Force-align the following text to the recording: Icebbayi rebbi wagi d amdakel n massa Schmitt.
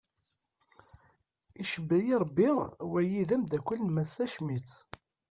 Icebbayi 1.61 2.11
rebbi 2.21 2.47
wagi 2.91 3.23
d 3.29 3.31
amdakel 3.35 3.79
n 3.83 3.89
massa 3.95 4.25
Schmitt. 4.31 4.69